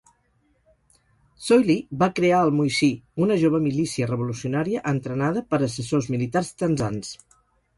Soilih 1.47 1.83
va 2.03 2.07
crear 2.19 2.39
el 2.45 2.53
"Moissy", 2.61 2.89
una 3.27 3.37
jove 3.43 3.61
milícia 3.67 4.09
revolucionària 4.13 4.83
entrenada 4.93 5.45
per 5.53 5.61
assessors 5.69 6.09
militars 6.17 6.51
tanzans. 6.65 7.17